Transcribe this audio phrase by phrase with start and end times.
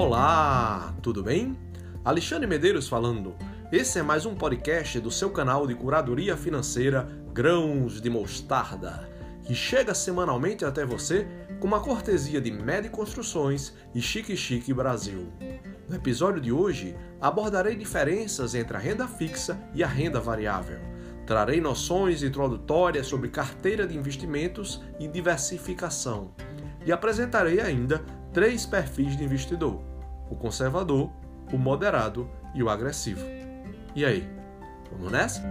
[0.00, 1.58] Olá, tudo bem?
[2.04, 3.34] Alexandre Medeiros falando.
[3.72, 9.10] Esse é mais um podcast do seu canal de curadoria financeira Grãos de Mostarda,
[9.42, 11.26] que chega semanalmente até você
[11.58, 15.32] com uma cortesia de Med Construções e Chique Chique Brasil.
[15.88, 20.78] No episódio de hoje, abordarei diferenças entre a renda fixa e a renda variável.
[21.26, 26.30] Trarei noções introdutórias sobre carteira de investimentos e diversificação.
[26.86, 28.00] E apresentarei ainda
[28.32, 29.87] três perfis de investidor:
[30.30, 31.10] o conservador,
[31.52, 33.24] o moderado e o agressivo.
[33.94, 34.28] E aí,
[34.90, 35.42] vamos nessa?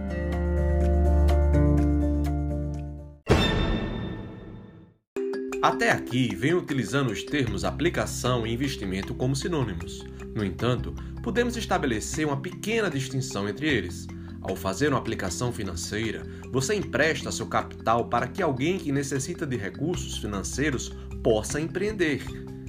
[5.60, 10.04] Até aqui, venho utilizando os termos aplicação e investimento como sinônimos.
[10.34, 14.06] No entanto, podemos estabelecer uma pequena distinção entre eles.
[14.40, 19.56] Ao fazer uma aplicação financeira, você empresta seu capital para que alguém que necessita de
[19.56, 22.22] recursos financeiros possa empreender.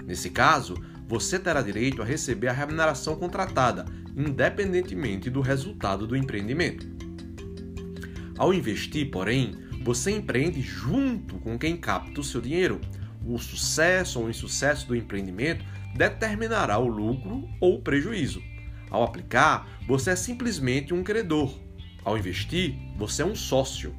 [0.04, 0.74] Nesse caso,
[1.10, 3.84] você terá direito a receber a remuneração contratada,
[4.16, 6.88] independentemente do resultado do empreendimento.
[8.38, 12.80] Ao investir, porém, você empreende junto com quem capta o seu dinheiro.
[13.26, 18.40] O sucesso ou insucesso do empreendimento determinará o lucro ou o prejuízo.
[18.92, 21.52] Ao aplicar, você é simplesmente um credor.
[22.06, 23.96] Ao investir, você é um sócio.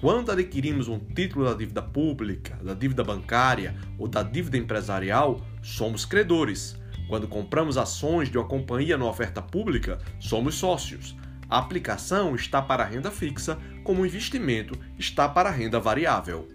[0.00, 6.06] Quando adquirimos um título da dívida pública, da dívida bancária ou da dívida empresarial, somos
[6.06, 6.74] credores.
[7.06, 11.14] Quando compramos ações de uma companhia na oferta pública, somos sócios.
[11.50, 16.48] A aplicação está para a renda fixa, como o investimento está para a renda variável.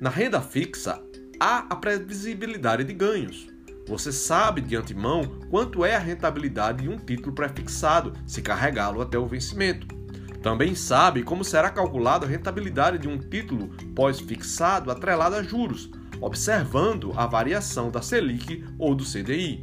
[0.00, 0.98] Na renda fixa,
[1.38, 3.48] há a previsibilidade de ganhos.
[3.86, 9.18] Você sabe de antemão quanto é a rentabilidade de um título prefixado se carregá-lo até
[9.18, 10.01] o vencimento.
[10.42, 15.88] Também sabe como será calculada a rentabilidade de um título pós-fixado atrelado a juros,
[16.20, 19.62] observando a variação da Selic ou do CDI.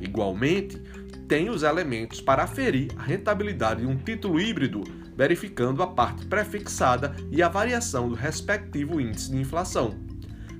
[0.00, 0.80] Igualmente,
[1.28, 7.14] tem os elementos para aferir a rentabilidade de um título híbrido, verificando a parte prefixada
[7.30, 9.98] e a variação do respectivo índice de inflação.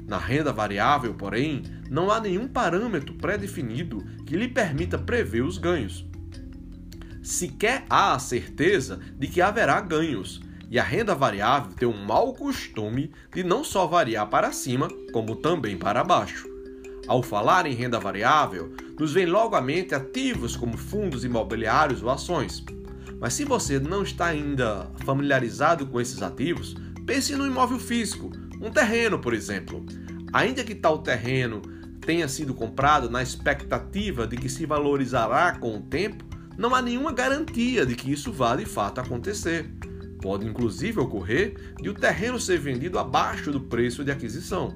[0.06, 6.05] Na renda variável, porém, não há nenhum parâmetro pré-definido que lhe permita prever os ganhos.
[7.26, 12.32] Sequer há a certeza de que haverá ganhos, e a renda variável tem um mau
[12.32, 16.48] costume de não só variar para cima, como também para baixo.
[17.08, 22.10] Ao falar em renda variável, nos vem logo à mente ativos como fundos imobiliários ou
[22.10, 22.64] ações.
[23.18, 28.30] Mas se você não está ainda familiarizado com esses ativos, pense no imóvel físico,
[28.62, 29.84] um terreno, por exemplo.
[30.32, 31.60] Ainda que tal terreno
[32.02, 36.24] tenha sido comprado na expectativa de que se valorizará com o tempo,
[36.56, 39.70] não há nenhuma garantia de que isso vá de fato acontecer.
[40.20, 44.74] Pode inclusive ocorrer de o terreno ser vendido abaixo do preço de aquisição.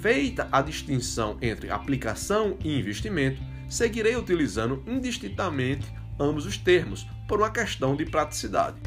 [0.00, 7.50] Feita a distinção entre aplicação e investimento, seguirei utilizando indistintamente ambos os termos por uma
[7.50, 8.78] questão de praticidade.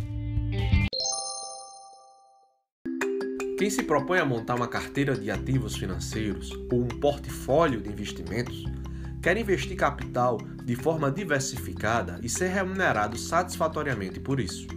[3.58, 8.64] Quem se propõe a montar uma carteira de ativos financeiros ou um portfólio de investimentos
[9.22, 14.68] quer investir capital de forma diversificada e ser remunerado satisfatoriamente por isso.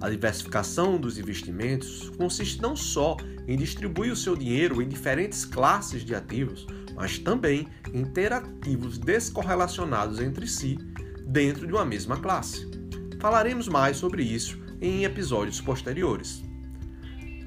[0.00, 6.04] A diversificação dos investimentos consiste não só em distribuir o seu dinheiro em diferentes classes
[6.04, 10.78] de ativos, mas também em ter ativos descorrelacionados entre si
[11.26, 12.70] dentro de uma mesma classe.
[13.18, 16.42] Falaremos mais sobre isso em episódios posteriores.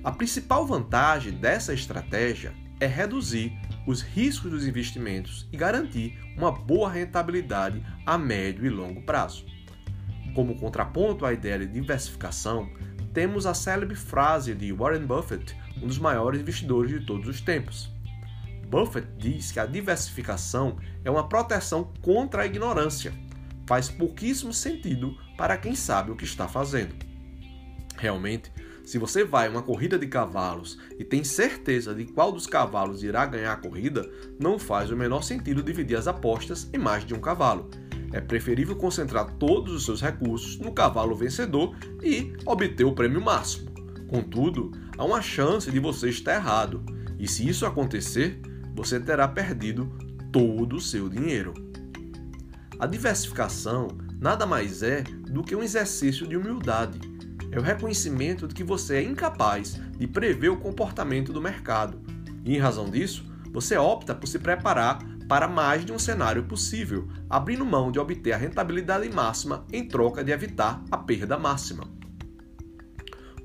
[0.04, 3.52] A principal vantagem dessa estratégia é reduzir
[3.86, 9.46] os riscos dos investimentos e garantir uma boa rentabilidade a médio e longo prazo.
[10.34, 12.70] Como contraponto à ideia de diversificação,
[13.14, 17.92] temos a célebre frase de Warren Buffett, um dos maiores investidores de todos os tempos.
[18.68, 23.14] Buffett diz que a diversificação é uma proteção contra a ignorância.
[23.68, 26.96] Faz pouquíssimo sentido para quem sabe o que está fazendo.
[27.98, 28.52] Realmente,
[28.84, 33.04] se você vai a uma corrida de cavalos e tem certeza de qual dos cavalos
[33.04, 34.10] irá ganhar a corrida,
[34.40, 37.70] não faz o menor sentido dividir as apostas em mais de um cavalo
[38.14, 43.72] é preferível concentrar todos os seus recursos no cavalo vencedor e obter o prêmio máximo.
[44.08, 46.86] Contudo, há uma chance de você estar errado,
[47.18, 48.40] e se isso acontecer,
[48.76, 49.92] você terá perdido
[50.32, 51.54] todo o seu dinheiro.
[52.80, 53.88] A diversificação
[54.20, 57.00] nada mais é do que um exercício de humildade.
[57.54, 62.02] É o reconhecimento de que você é incapaz de prever o comportamento do mercado.
[62.44, 64.98] E em razão disso, você opta por se preparar
[65.30, 70.24] para mais de um cenário possível, abrindo mão de obter a rentabilidade máxima em troca
[70.24, 71.84] de evitar a perda máxima.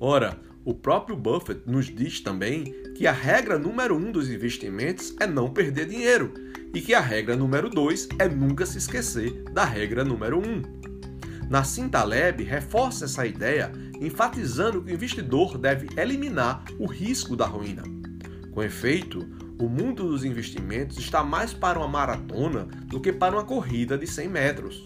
[0.00, 5.26] Ora, O próprio Buffett nos diz também que a regra número um dos investimentos é
[5.26, 6.34] não perder dinheiro
[6.74, 10.60] e que a regra número dois é nunca se esquecer da regra número um.
[11.48, 17.82] Nassim Taleb reforça essa ideia, enfatizando que o investidor deve eliminar o risco da ruína.
[18.52, 19.26] Com efeito,
[19.60, 24.06] o mundo dos investimentos está mais para uma maratona do que para uma corrida de
[24.06, 24.84] 100 metros.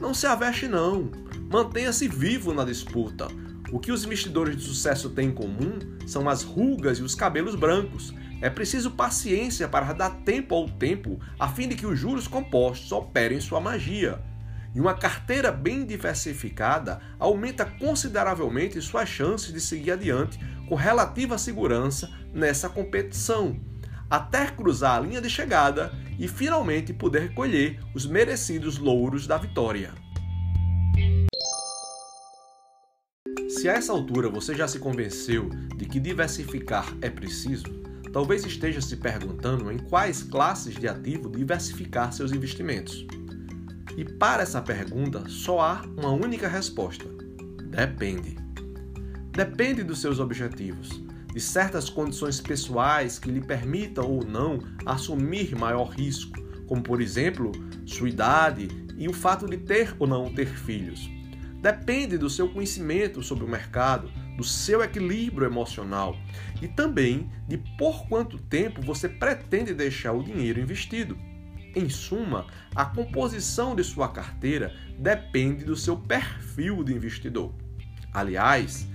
[0.00, 1.10] Não se aveste não,
[1.50, 3.28] mantenha-se vivo na disputa.
[3.72, 7.54] O que os investidores de sucesso têm em comum são as rugas e os cabelos
[7.54, 8.12] brancos.
[8.40, 12.90] É preciso paciência para dar tempo ao tempo, a fim de que os juros compostos
[12.90, 14.20] operem sua magia.
[14.74, 20.38] E uma carteira bem diversificada aumenta consideravelmente suas chances de seguir adiante
[20.68, 23.58] com relativa segurança nessa competição,
[24.08, 29.92] até cruzar a linha de chegada e finalmente poder colher os merecidos louros da vitória.
[33.48, 37.64] Se a essa altura você já se convenceu de que diversificar é preciso,
[38.12, 43.06] talvez esteja se perguntando em quais classes de ativo diversificar seus investimentos.
[43.96, 47.04] E para essa pergunta só há uma única resposta:
[47.64, 48.36] depende.
[49.32, 51.02] Depende dos seus objetivos,
[51.32, 57.52] de certas condições pessoais que lhe permitam ou não assumir maior risco, como por exemplo
[57.86, 61.08] sua idade e o fato de ter ou não ter filhos.
[61.62, 66.16] Depende do seu conhecimento sobre o mercado, do seu equilíbrio emocional
[66.62, 71.18] e também de por quanto tempo você pretende deixar o dinheiro investido.
[71.74, 77.54] Em suma, a composição de sua carteira depende do seu perfil de investidor.
[78.12, 78.88] Aliás,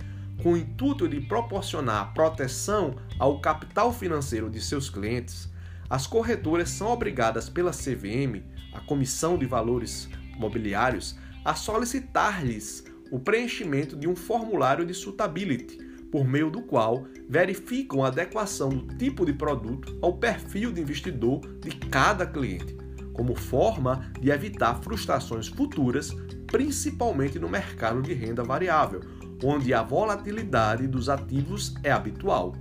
[0.43, 5.49] com o intuito de proporcionar proteção ao capital financeiro de seus clientes,
[5.89, 8.43] as corretoras são obrigadas pela CVM,
[8.73, 15.77] a Comissão de Valores Mobiliários, a solicitar-lhes o preenchimento de um formulário de suitability,
[16.11, 21.41] por meio do qual verificam a adequação do tipo de produto ao perfil de investidor
[21.59, 22.75] de cada cliente,
[23.13, 26.11] como forma de evitar frustrações futuras,
[26.47, 29.01] principalmente no mercado de renda variável,
[29.43, 32.53] onde a volatilidade dos ativos é habitual.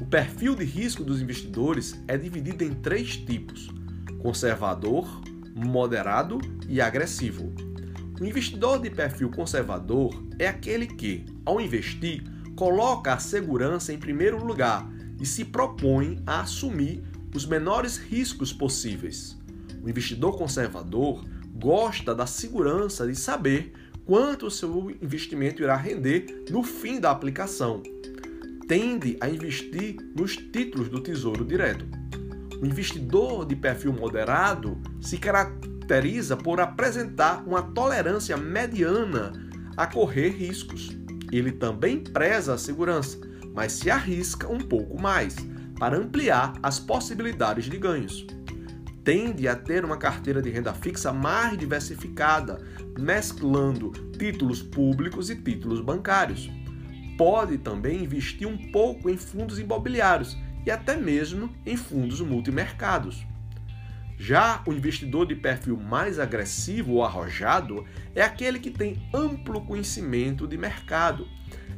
[0.00, 3.70] O perfil de risco dos investidores é dividido em três tipos:
[4.18, 5.06] conservador,
[5.54, 6.38] moderado
[6.68, 7.52] e agressivo.
[8.20, 12.22] O investidor de perfil conservador é aquele que, ao investir,
[12.56, 14.88] coloca a segurança em primeiro lugar
[15.20, 17.02] e se propõe a assumir
[17.34, 19.36] os menores riscos possíveis.
[19.82, 21.24] O investidor conservador
[21.54, 23.72] gosta da segurança de saber
[24.04, 27.82] quanto o seu investimento irá render no fim da aplicação.
[28.68, 31.86] Tende a investir nos títulos do Tesouro Direto.
[32.60, 39.32] O investidor de perfil moderado se caracteriza por apresentar uma tolerância mediana
[39.76, 40.96] a correr riscos.
[41.34, 43.18] Ele também preza a segurança,
[43.52, 45.34] mas se arrisca um pouco mais
[45.80, 48.24] para ampliar as possibilidades de ganhos.
[49.02, 52.64] Tende a ter uma carteira de renda fixa mais diversificada,
[52.96, 56.48] mesclando títulos públicos e títulos bancários.
[57.18, 63.26] Pode também investir um pouco em fundos imobiliários e até mesmo em fundos multimercados.
[64.24, 67.84] Já o investidor de perfil mais agressivo ou arrojado
[68.14, 71.28] é aquele que tem amplo conhecimento de mercado,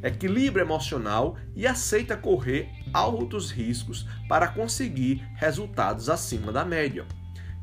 [0.00, 7.04] equilíbrio emocional e aceita correr altos riscos para conseguir resultados acima da média.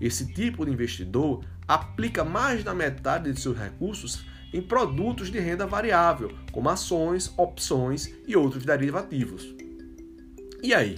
[0.02, 5.66] Esse tipo de investidor aplica mais da metade de seus recursos em produtos de renda
[5.66, 9.56] variável, como ações, opções e outros derivativos.
[10.62, 10.98] E aí,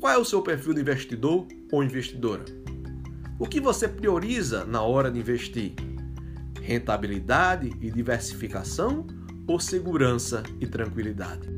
[0.00, 2.61] qual é o seu perfil de investidor ou investidora?
[3.42, 5.74] O que você prioriza na hora de investir?
[6.60, 9.04] Rentabilidade e diversificação
[9.48, 11.48] ou segurança e tranquilidade?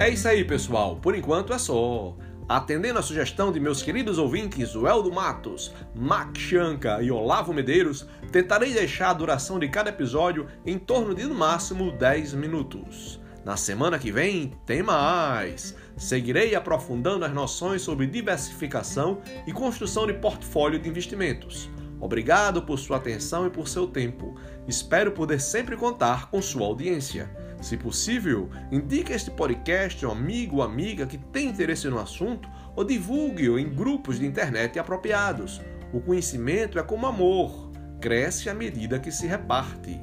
[0.00, 0.96] É isso aí, pessoal.
[0.96, 2.16] Por enquanto é só.
[2.46, 8.74] Atendendo a sugestão de meus queridos ouvintes Weldo Matos, Mac Chanca e Olavo Medeiros, tentarei
[8.74, 13.18] deixar a duração de cada episódio em torno de no máximo 10 minutos.
[13.46, 15.74] Na semana que vem tem mais!
[15.96, 21.70] Seguirei aprofundando as noções sobre diversificação e construção de portfólio de investimentos.
[21.98, 24.34] Obrigado por sua atenção e por seu tempo.
[24.68, 27.43] Espero poder sempre contar com sua audiência.
[27.64, 32.46] Se possível, indique este podcast a um amigo ou amiga que tem interesse no assunto
[32.76, 35.62] ou divulgue-o em grupos de internet apropriados.
[35.90, 37.70] O conhecimento é como amor,
[38.02, 39.98] cresce à medida que se reparte.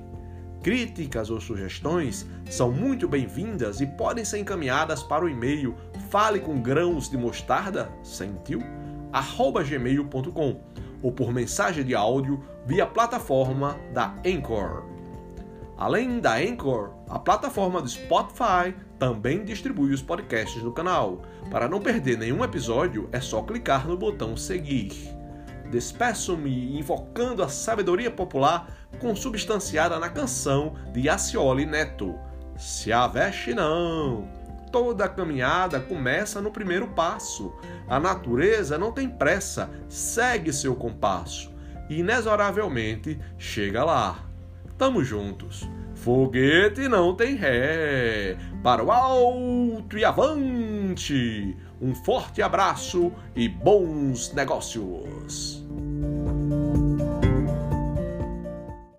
[0.63, 5.75] Críticas ou sugestões são muito bem-vindas e podem ser encaminhadas para o e-mail
[6.09, 8.59] fale com grãos de mostarda sentiu
[9.69, 10.63] gmail.com
[11.03, 14.90] ou por mensagem de áudio via plataforma da Anchor.
[15.81, 21.23] Além da Anchor, a plataforma do Spotify também distribui os podcasts do canal.
[21.49, 24.91] Para não perder nenhum episódio, é só clicar no botão seguir.
[25.71, 32.13] Despeço-me invocando a sabedoria popular consubstanciada na canção de Acioli Neto.
[32.55, 34.29] Se aveste não!
[34.71, 37.55] Toda caminhada começa no primeiro passo.
[37.87, 41.51] A natureza não tem pressa, segue seu compasso.
[41.89, 44.30] E inexoravelmente chega lá.
[44.81, 45.69] Tamo juntos.
[45.93, 48.35] Foguete não tem ré.
[48.63, 51.55] Para o alto e avante.
[51.79, 55.60] Um forte abraço e bons negócios.